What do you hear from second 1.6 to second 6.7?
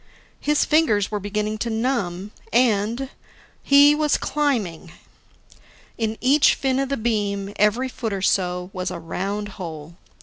numb. And he was climbing! In each